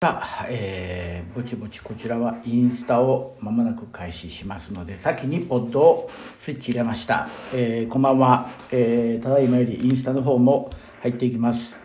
[0.00, 10.70] さあ、えー、ぼちぼちこちらはインスタをまもなく開始しますので先にポッドをスイッチ入れました、えー、こんばんは、えー、ただいまよりインスタの方も
[11.02, 11.76] 入っていきます、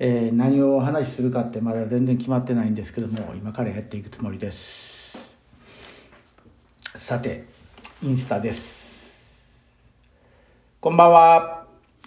[0.00, 5.16] えー、何をお話しするかってまだ全然決まってないんですけども今からやっていくつもりです。
[6.98, 7.44] さて
[8.02, 9.30] インスタです。
[10.80, 11.66] こんばんは。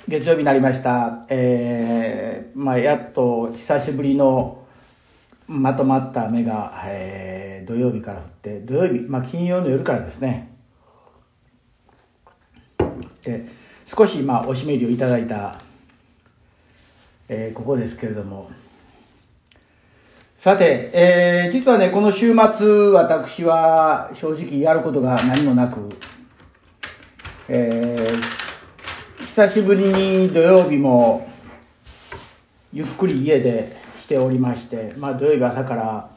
[0.10, 1.26] 月曜日になりました。
[1.30, 4.63] えー、まあやっと久しぶりの
[5.54, 10.52] まとまった雨が、えー、土曜日から降って土曜日、まあ、金曜の夜からですね。
[13.24, 13.48] で
[13.86, 15.60] 少し、まあ、おしめりをいただいた、
[17.30, 18.50] えー、ここですけれども。
[20.40, 25.88] さて、えー、実はねこの週末私は正直やることが何もなく、
[27.48, 31.30] えー、久しぶりに土曜日も
[32.74, 36.10] ゆっくり家でしておりまして、まあ、土曜日朝から、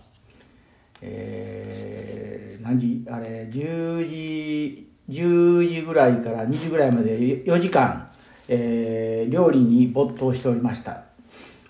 [1.01, 8.11] えー、何時あれ10時10時ぐらいから2時ぐらいまで4時間、
[8.49, 11.05] えー、料理に没頭しておりました、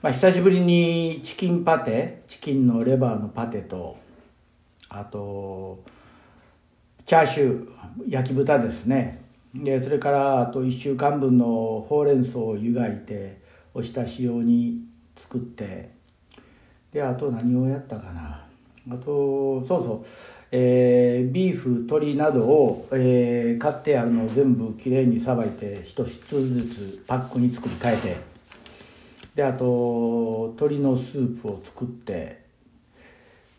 [0.01, 3.99] まあ、久しぶりにチキンパテチキンのレバーのパテと
[4.89, 5.85] あと
[7.05, 7.71] チャーシュー
[8.09, 9.23] 焼き豚ですね。
[9.55, 13.41] でそれからあと1週間分のほうれん草を湯がいて
[13.75, 14.81] おひたし用に
[15.17, 15.96] 作って
[16.97, 18.43] であと何をやったかな。
[18.91, 20.07] あとそうそう、
[20.51, 28.17] えー、ビーフ鶏などを、えー、買ってあるのを全部きれいにさばいて一つずつパックに作り変えて。
[29.35, 32.41] であと鶏のスープを作って。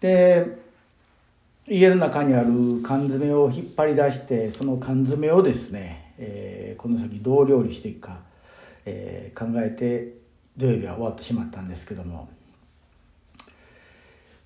[0.01, 0.57] で
[1.67, 8.17] 家の中にある缶詰を引っ張り出してその缶詰をですね、えー、この先どう料理していくか、
[8.85, 10.15] えー、考えて
[10.57, 12.35] 土曜日は終わってしまったんですけども。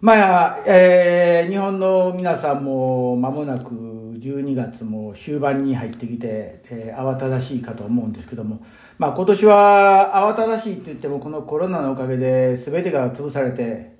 [0.02, 8.66] まあ、えー、日本の皆さんも間もなく12月も終盤に入ってきて、えー、慌ただしいかと思うんですけども、
[8.98, 13.96] まあ今年は慌ただしいって言ってもこのコロナのおかげで全てが潰されて、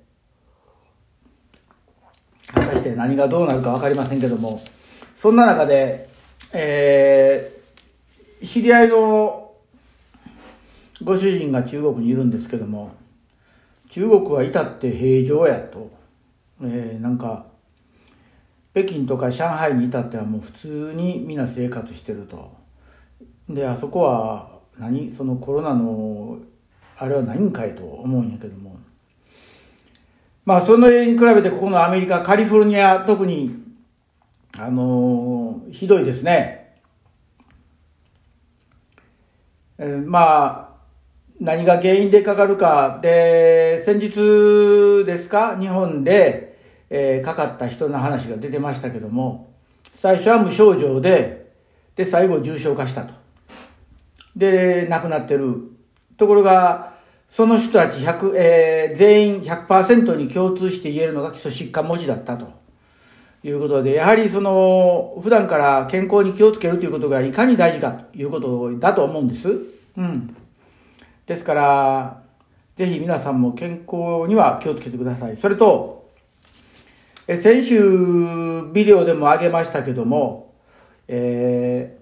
[2.52, 4.60] 果たして何がどうなるか分かりませんけども、
[5.14, 6.08] そんな中で、
[6.52, 9.52] えー、知り合いの
[11.04, 12.90] ご主人が中国にいるんですけども、
[13.92, 15.90] 中国は至って平常やと、
[16.62, 17.44] えー、なんか
[18.72, 22.56] 北京とか上海に至ってはもう普通に皆生活してると。
[23.50, 24.48] であそこは
[24.78, 25.12] 何？
[25.12, 26.38] そのコロナの
[26.96, 28.78] あれは何んかいと思うんやけども。
[30.46, 33.62] まあその例に比べてここのアメリカカリフォルニア特に
[34.56, 36.78] あのー、ひどいですね、
[39.76, 40.71] えー、まあ
[41.42, 43.00] 何が原因でかかるか。
[43.02, 45.58] で、先日ですか？
[45.58, 46.56] 日本で、
[46.88, 49.52] えー、かかった人の話が出てましたけども、
[49.96, 51.50] 最初は無症状で、
[51.96, 53.12] で、最後重症化したと。
[54.36, 55.56] で、亡くなってる。
[56.16, 56.92] ところが、
[57.28, 62.52] その人たち100、えー、全員100%に共通して言えるのが基礎疾患文字だったと。
[63.42, 69.58] いうことで、やはりその、普段から健康に気をつけるということがいかに大事かということだと思うんです。
[69.96, 70.36] うん。
[71.26, 72.22] ですから、
[72.76, 75.36] ぜひ皆さんも健康には気をつけてください。
[75.36, 76.10] それと、
[77.28, 77.78] え先週
[78.72, 80.54] ビデオでも挙げましたけども、
[81.06, 81.98] え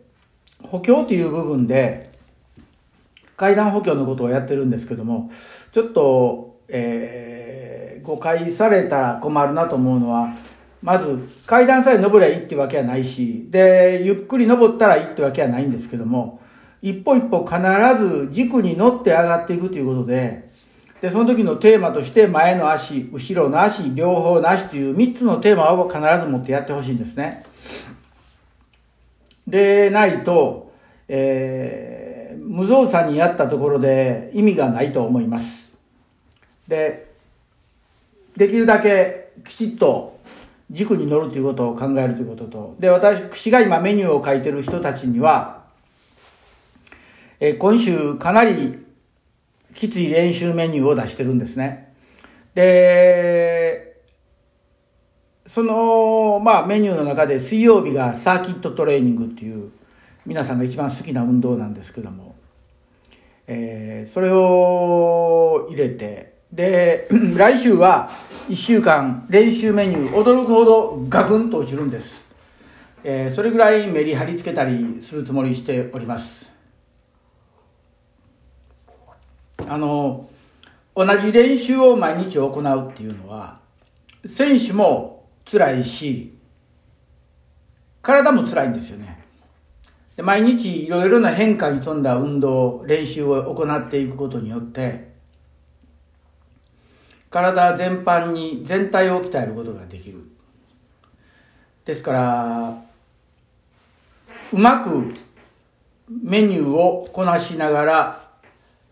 [0.63, 2.11] ー、補強という部分で、
[3.37, 5.31] 階段補強のことをやってるんですけども、
[5.73, 10.35] ちょっと、えー、誤解されたら困るなと思うのは、
[10.83, 16.41] まず階段さえ登りゃいいってわけはないし、で、ゆっくり登ったらいいってわけはないんですけども、
[16.83, 17.61] 一歩一歩必
[18.03, 20.51] ず軸に乗って上がっていくということで、
[21.01, 27.45] で、その時のテーマとして前の足、後ろの足、両方の足という3つのテーマを必ず持ってやってほしいんですね。
[29.47, 30.73] で、ないと、
[31.09, 35.73] えー、無造作にやったところで意味がないと思います。
[36.69, 37.11] で、
[38.37, 40.19] できるだけきちっと
[40.71, 45.60] 軸に乗るということを考えるということと、で、私が今メニューを書いてる人たちには、
[47.41, 48.85] え今週かなり
[49.75, 51.95] きつい練習メニューを出してるんですね。
[52.55, 54.03] で、
[55.47, 59.73] その、まあメニューの中で水曜日がサーキットトレーニングっていう
[60.27, 62.37] 皆さんが一番好きな運動なんですけども、
[63.47, 68.11] えー、それを入れて、で、 来週は
[68.51, 72.23] 1週間練習メニュー驚くほどガクンと落ちるんです。
[73.03, 76.50] えー、それぐらいメリハリつけたりするつもりしております。
[79.71, 80.29] あの
[80.97, 83.61] 同じ練習を毎日行うっていうのは
[84.27, 86.37] 選手も辛いし、
[88.03, 89.23] 体も辛いんですよね。
[90.17, 95.13] で毎日いろいろな変化に富んだ運動、練習を行っていくことによって、
[97.31, 100.19] 体全般に全体を鍛えることができる。
[101.85, 102.83] ですから、
[104.53, 105.15] うまく
[106.09, 108.31] メニューをこなしながら、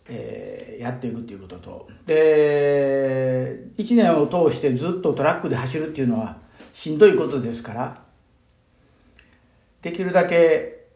[0.09, 6.39] えー、やっていくっていうことと、で、1年を通してずっとトラックで走るっていうのは
[6.73, 8.03] しんどいことですから、
[9.83, 10.87] できるだけ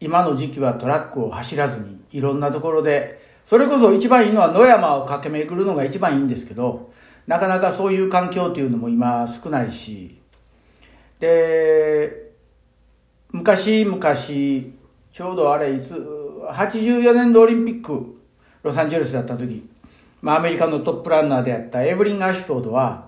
[0.00, 6.92] 今の時期はトラックを走らずにいろんなところで、それこそ一番いいのは野山を駆け巡るのが一番いいんですけど、
[7.26, 10.20] なかなかそういう環境っていうのも今少ないし、
[11.18, 12.32] で、
[13.30, 15.94] 昔々、ちょうどあれいつ、
[16.50, 18.15] 84年度オリンピック、
[18.66, 19.68] ロサンゼルスだった時、
[20.20, 23.06] まあアメリカのトップランナーであったエブリン・アシュフォードは、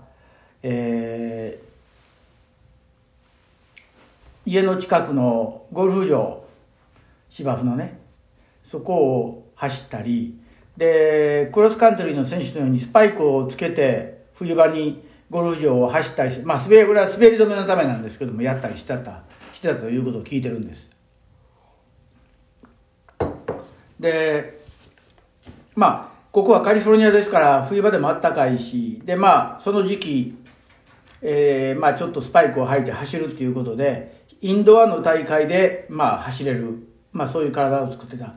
[0.62, 6.44] えー、家の近くのゴルフ場、
[7.30, 7.98] 芝生のね、
[8.64, 10.38] そこを走ったり、
[10.76, 19.22] で、クロスカントリーの選手のようにスパイクをつけて、冬場にゴルフ場を走ったりして、まあ滑り、これは滑り止めのためなんですけども、やったりしてた、
[19.52, 20.88] してたということを聞いてるんです。
[23.98, 24.57] で、
[25.78, 30.34] まあ、ここはカリフォルニアですから冬場でも暖かいし、で、まあ、その時期、
[31.22, 38.34] えー、まあちょっとスパイクを履いて走るっていうことで、インドアの大会で、まあ走れる、まあそういう体を作ってた。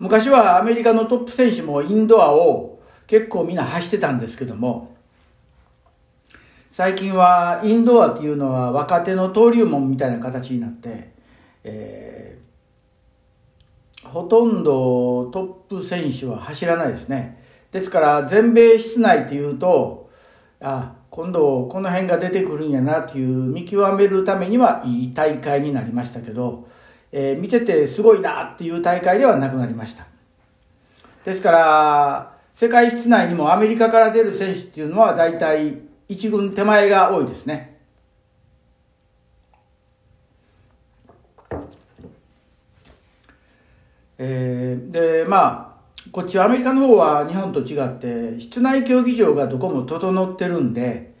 [0.00, 4.96] 昔はアメリカのトップ選手もインドアを結構みんな走ってたんですけども、
[6.72, 11.12] 最近はインドアっていうのは若手の登竜門みたいな形になって、
[11.62, 12.49] えー、
[14.04, 15.46] ほとんどトッ
[15.80, 17.42] プ選手は走らないですね。
[17.72, 20.10] ですから全米室内っていうと、
[20.60, 26.68] あ、今度この辺が出てくるんやなっていう見極めるためにはいい大会になりましたけど、
[27.12, 30.06] えー、見ててすごいなっていう大会ではなくなりました。
[31.24, 37.69] ですから、世界室内にもアメリカから出る選手っていうのは大体一軍手前が多いですね。
[44.22, 51.14] えー、で、まあ、こっちはアメリカの方は日本と違って、室内競技場がどこも整ってるんで、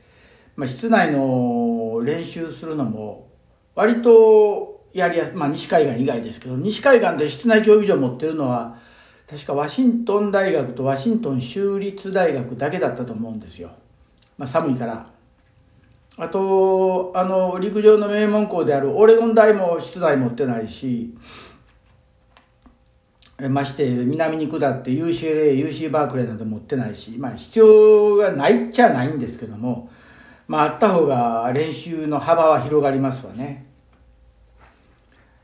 [0.54, 3.28] まあ、室内の練習するのも、
[3.74, 8.78] 割とやりやすい、まあ、西海岸以外ですけど、西海岸で室内競技場持ってるのは、
[9.30, 13.70] 確かワシントン大学とワシントン州立大学だけだったと思うんですよ。
[14.36, 15.06] まあ、寒いから。
[16.18, 21.14] あと、あの、陸上の名門校であるオレゴン大も室内持ってないし、
[23.48, 29.90] まして南に下って UCLA、UC バークレーなど持ってないし、まあ必要がないっちゃないんですけども、
[30.48, 33.66] まああった方が練習の幅は広がりますわね。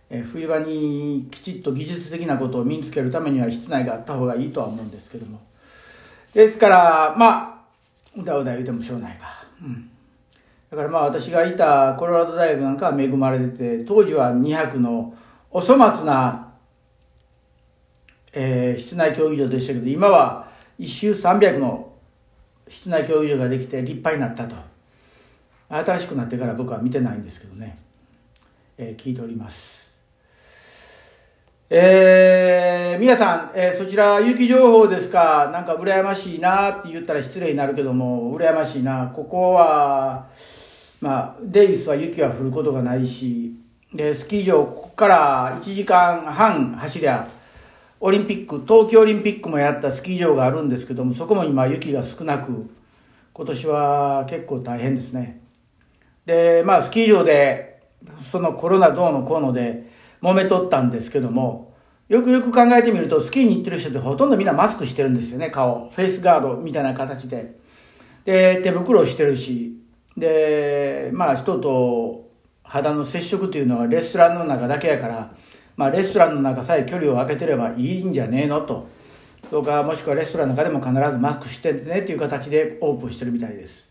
[0.09, 5.41] え冬場にきちっと技術的なことを身につけるためには室内があった方がいいとは思うんですけども。
[6.33, 7.63] ですから、ま
[8.15, 9.45] あ、うだうだ言うてもしょうないか。
[9.63, 9.91] うん。
[10.71, 15.15] だからまあ私がいたコロラド大学なんかは恵まれてて、当時は200の
[15.51, 16.46] お粗末な、
[18.39, 20.47] えー、室内競技場でしたけど、今は
[20.79, 21.91] 1周300の
[22.69, 24.55] 室内競技場ができて立派になったと。
[25.71, 27.79] 新しくなってから僕は見てないんですけどね、
[28.77, 29.91] えー、聞いております。
[31.71, 35.51] えー、皆さん、えー、そちら雪情報ですか？
[35.51, 39.11] なんか羨ましいなって言ったら失礼になるけども、羨ましいな。
[39.17, 40.29] ここは、
[41.01, 43.55] まあ、デイビスは雪は降ることがないし、
[43.95, 47.27] で、スキー場、ここから1時間半走りゃ、
[48.01, 52.69] オリンピック、東京オリンピックもやったスキー場があるんですけども、そこも今雪が少なく、
[53.33, 55.41] 今年は結構大変ですね。
[56.27, 57.83] で、まあ、スキー場で、
[58.19, 59.91] そのコロナどうのこうので、
[60.23, 61.75] 揉めとったんですけども、
[62.09, 65.91] よくよく考えてみると、スキーに行ってる人ってほとんどみんなマスクしてるんですよね、顔。
[65.91, 67.57] フェイスガードみたいな形で。
[68.25, 69.77] で、手袋してるし、
[70.17, 72.29] で、まあ人と
[72.63, 75.35] 肌の接触というのはレストランの中だけやから、
[75.77, 78.89] まあレストランの中さえ距離を空けてればいいんじゃねえのと。
[79.51, 83.89] とか、もしくはレストランの中でも必ずマスクしてねっていう形でオープンしてるみたいです。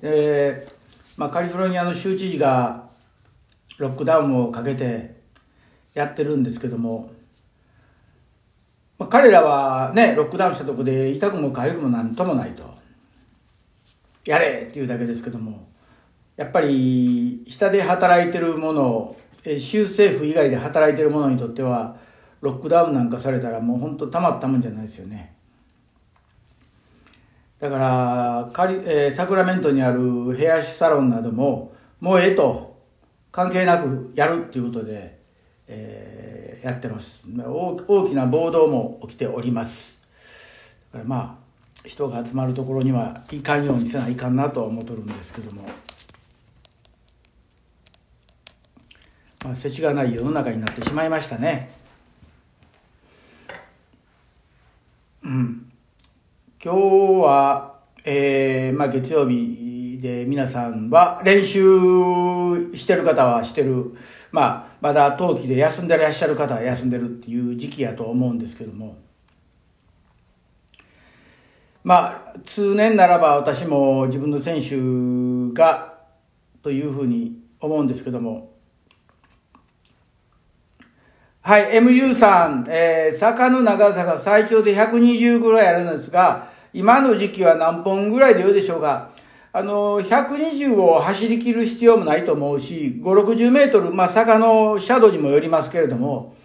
[0.00, 0.68] で、
[1.16, 2.88] まあカリフォルニアの州知事が
[3.78, 5.16] ロックダウンをかけて
[5.94, 7.10] やってるんですけども、
[8.98, 12.64] まあ、彼らはね、ロックダウンしたとこで痛くも痒くもなんともないと。
[14.26, 15.69] やれっていうだけですけども、
[16.40, 19.16] やっぱり下で働いてるもの、
[19.58, 21.98] 州政府以外で働いてる者にとっては、
[22.40, 25.36] ロックダウンなんかされたらもう本当たまったもんじゃないですよね。
[27.58, 32.74] だからカリ、えー、サクラメントにあるヘアサロンなどももうええと
[33.30, 35.20] 関係なくやるっていうことで、
[35.68, 40.00] えー、やってます大きな暴動も起きております
[40.90, 41.38] だからま
[41.84, 45.66] あ人が集まるところにはいかんようにせないかんなとは思っとるんですけども。
[49.39, 51.70] まあ、世知がない世の中になってしまいましたね。
[55.22, 55.72] うん。
[56.62, 56.78] 今日
[57.22, 63.96] は、えー、まあ月曜日で皆さんは練習してる方はしてる。
[64.32, 68.96] まあ、まだ冬季で休んでらっしゃる方は休んでるっていう時期やと思うんですけども。
[71.82, 75.94] まあ、通年ならば私も自分の選手が
[76.62, 78.49] というふうに思うんですけども、
[81.50, 89.10] はい、MU さん、えー、坂の長さが最長で120ぐらいあるんですが、今の時期は何本ぐらいでようでしょうか。
[89.52, 96.36] あの、120を走り切る必要もないと思うし、5、60メートル、まあ、坂のシャドウにもよりますけれども、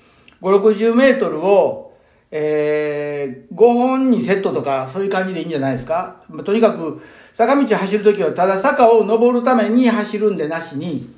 [0.41, 1.93] 5、60メートルを、
[2.31, 6.24] えー、5本にセットとか、そういう感じでいいんじゃないですか。
[6.29, 7.00] まあ、とにかく、
[7.35, 11.13] 坂道走るときは、ただ坂を登るために走るんでなしに、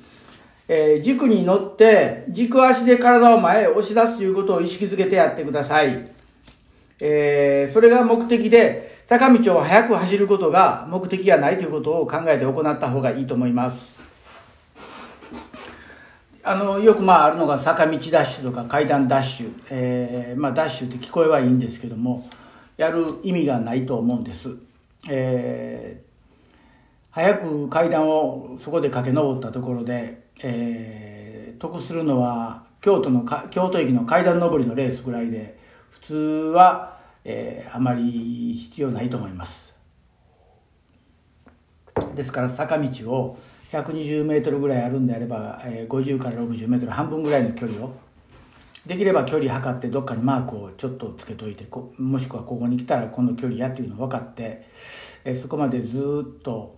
[0.68, 6.06] えー、軸に乗って、軸足で体を前へ押し出すということを意識づけてやってください。
[7.00, 13.98] えー、それが目的で、坂道を速く走ることが目的がないということを考えて行った方がいいと思います。
[16.44, 19.52] あの、よくまああるのが坂道ダッシュとか階段ダッシュ。
[19.70, 22.28] えー、まあダッシュって聞こえはいいんですけども、
[22.76, 24.50] やる意味がないと思うんです。
[25.08, 26.54] えー、
[27.10, 35.58] 早く階段をそこで駆け上ったところで、えー、得するのは京都の京都駅の階段上りのレースぐらいで
[35.90, 39.74] 普通は、えー、あまり必要ないと思います。
[42.14, 43.38] ですから坂道を
[43.72, 47.92] 120メートルぐらいあるんであれば、えー、50から60メートル半分ぐらいの距離を
[48.86, 51.66] できれば距離測ってどっかにマークをちょっとつけといて
[51.98, 54.66] もしくはここに来たらこの距離やっていうのを分かって、
[55.24, 55.98] えー、そこまでず
[56.38, 56.77] っと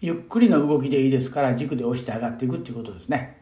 [0.00, 3.38] ゆっくりの動きでいいですから軸で押して上がっていくっていうことですね。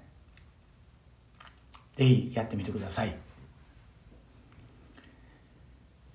[1.96, 3.16] ぜひやってみてください。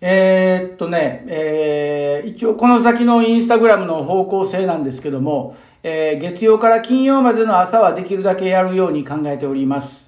[0.05, 10.05] えー、っとね、えー、一応この先のインスタグラムの方向性なんですけども、えー、月曜から金曜までの朝はできるだけやるように考えております。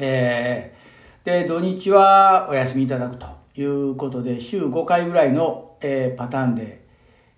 [0.00, 3.26] えー、で、土日はお休みいただくと
[3.56, 6.82] いうことで、週5回ぐらいの、えー、パターンで、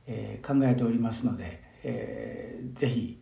[0.07, 3.19] えー、考えておりますので、えー、ぜひ。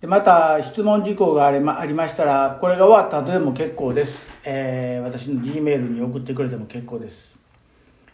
[0.00, 4.30] でまた質問事項がありまありましたら、これが終わった後でも結構です。
[4.44, 7.34] えー、私の G メールに送ってくれても結構です。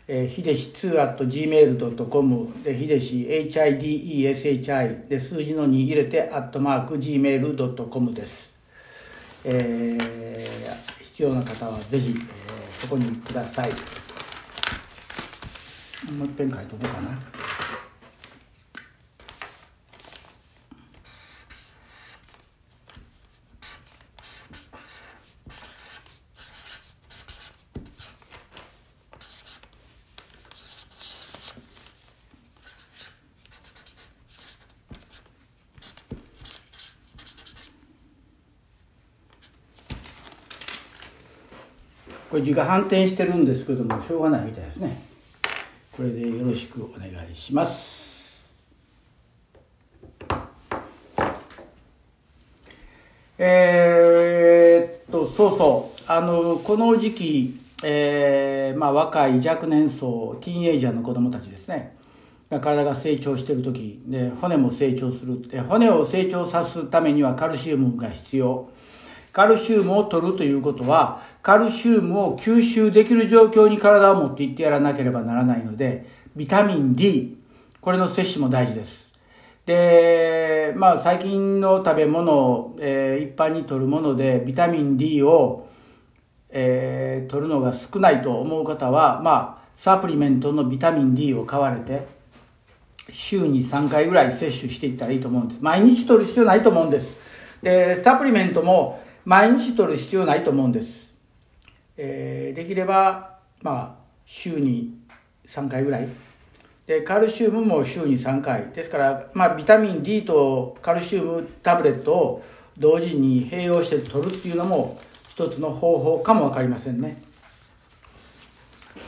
[0.07, 8.55] えー、ひでし 2.gmail.com で、ひでし hideshi で、数字の2入れて、アットマーク gmail.com です。
[9.45, 12.17] えー、必要な方はぜひ、えー、
[12.81, 13.71] そこにください。
[16.13, 17.42] もう一遍書いとこうかな。
[42.33, 45.03] これ字が反転してるんですけどもしょうがないみたいですね。
[45.95, 48.49] これでよろしくお願いします。
[53.37, 56.03] えー、っとそうそう。
[56.11, 61.95] あのこの時期、えーまあ、若い若年層ティーンエイジャーの子供たちですね。
[62.49, 68.71] 体が成長してる時で骨も成長する骨を成長さすためにはカルシウムが必要。
[69.33, 76.07] カルシウムを取るということは、カルシウムを吸収できる状況に体を持っていってやらなければならないので、
[76.37, 77.37] ビタミン D、
[77.81, 79.09] これの摂取も大事です。
[79.67, 85.69] で、まあ最近の食べ物、えー、一般に取るものでビタミン D を、
[86.51, 92.07] えー、取るのが少ないと思う方は、まあサプリメントのビタミン D を買われて、
[93.11, 95.61] 週に3回ぐらい摂取していったらいいと思うんです。
[95.61, 97.13] 毎日取る必要ないと思うんです。
[97.63, 101.02] で、サプリメントも毎日取る必要ないと思うんです。
[101.97, 104.99] えー、できれば、まあ、週に
[105.47, 106.09] 3回ぐらい。
[106.87, 108.71] で、カルシウムも週に3回。
[108.75, 112.45] ですから、まあ、ビタミン D とカルシウムタブレットを
[112.79, 117.23] 同時に併用して取るっていうのも一つの方法かもわかりませんね。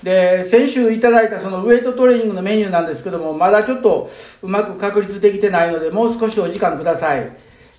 [0.02, 4.10] で、先週いただいたそのウェイトトレーニングのメニューなんですけども、まだちょっと
[4.42, 7.30] うまく確立できてないので、もう少しお時間ください。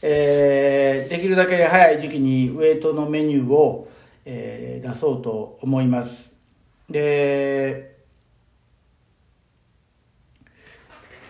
[0.01, 3.87] えー、できるだけ早い時期にウェイトのメニューを、
[4.25, 6.33] えー、出そうと思います。
[6.89, 7.95] で、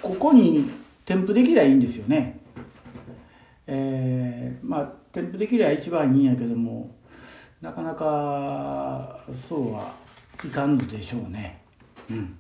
[0.01, 0.69] ここに
[1.05, 2.39] 添付できりゃいいんですよね。
[3.67, 6.95] えー、まあ添付できりゃ一番いいんやけども
[7.61, 9.93] なかなかそうは
[10.43, 11.61] いかんのでしょうね。
[12.11, 12.37] うん、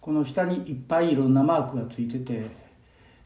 [0.00, 2.48] この下にいっぱいいろんなマークがついてて、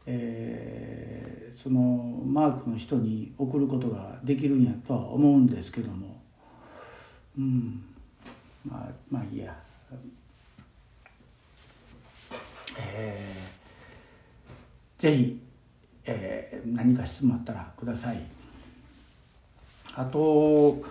[0.05, 1.79] えー、その
[2.25, 6.21] マークの人に送ることができるんやとは思うんですけども、
[7.37, 7.83] うん、
[8.65, 9.55] まあまあいいや。
[12.77, 15.41] えー、ぜひ
[16.05, 18.21] えー、何か質問あったらください。
[19.93, 20.81] あと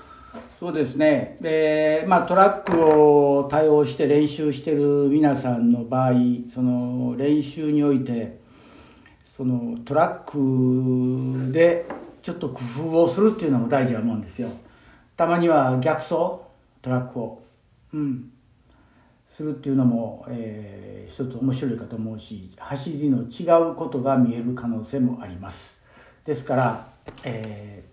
[0.58, 6.12] そうですねで、まあ、トラックを対応して練習してる皆さんの場合
[6.54, 8.39] その練習において
[9.40, 11.86] そのトラックで
[12.22, 14.50] ちょっと工夫をするっていうのも大事なもんですよ。
[15.16, 17.42] たまには逆走トラックを。
[17.94, 18.30] うん
[19.32, 25.80] するっていうのも、えー、一つ面白いかと思うし走りの違うことが見える可能性もあります
[26.26, 26.88] ですから、
[27.24, 27.84] え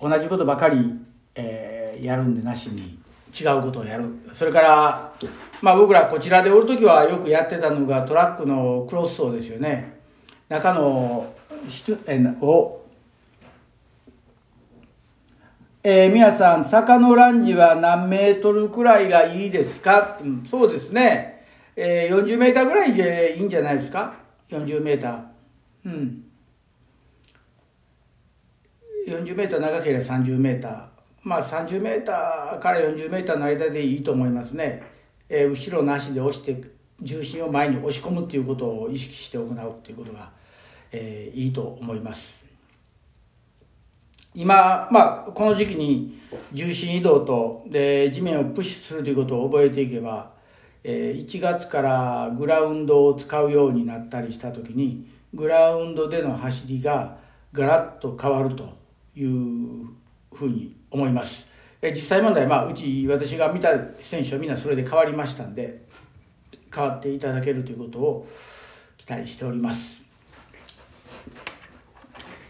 [0.00, 0.98] ー、同じことばかり、
[1.36, 2.98] えー、やるんでなしに
[3.38, 5.12] 違うことをやるそれから
[5.60, 9.95] まあ僕らこちらでおる時はよくやってたのがトラックのクロス走ですよね
[10.48, 11.34] 中の
[12.40, 12.86] を
[15.82, 21.44] えー、皆さん、坂のランジは何メートルくらいがいいですか、うん、そうですね。
[21.76, 24.14] えー、40メーターぐらいでいいんじゃないですか
[24.48, 25.22] ?40 メーター。
[25.84, 26.24] うん。
[29.06, 30.86] 40メーター長ければ30メーター。
[31.22, 34.82] まあ30メーターから40メーターの間でいいと思いますね。
[35.28, 36.60] えー、後ろなしで押して、
[37.00, 40.30] 重心を前に押し込むっていうことを意識して行うっていうことが、
[40.92, 42.44] えー、いいと思います。
[44.34, 46.20] 今、まあ、この時期に
[46.52, 50.30] 重心移動とで地面をプッシュするということを覚えていけば、
[50.84, 57.16] えー、1月からグラウンドを使うようになったりした時にグラウンドでの走りが
[57.52, 58.76] ガラッと変わると
[59.14, 59.86] いう
[60.34, 61.48] ふうに思います。
[61.80, 63.70] え実際問題、まあ、うち私が見た
[64.02, 65.85] 選手はみんなそれで変わりましたんで
[66.74, 68.28] 変わっていただけるということを
[68.96, 70.02] 期待しております。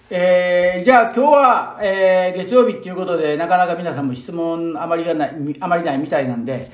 [0.08, 6.64] えー、じゃあ今日は、えー、月曜日っていうことで、なかなか皆さんも質問あまりがない、あまりないみたいなんで、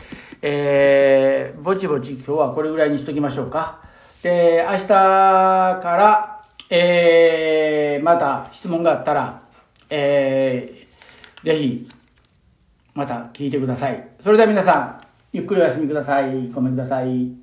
[0.43, 3.81] えー、ぼちぼち今日はこれぐらいにしときましょうか。
[4.23, 9.43] で、明日から、えー、また質問があったら、
[9.89, 11.89] えー、ぜひ、
[12.95, 14.09] また聞いてください。
[14.23, 15.02] それでは皆さん、
[15.33, 16.51] ゆっくりお休みください。
[16.51, 17.42] ごめんください。